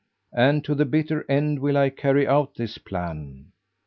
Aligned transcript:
And 0.33 0.65
to 0.65 0.73
the 0.73 0.85
bitter 0.85 1.29
end 1.29 1.59
will 1.59 1.77
I 1.77 1.91
carry 1.91 2.25
out 2.27 2.55
this 2.55 2.79
plan." 2.79 3.51